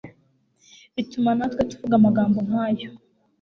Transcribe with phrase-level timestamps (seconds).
[0.95, 2.89] bituma natwe tuvuga amagambo nk ayo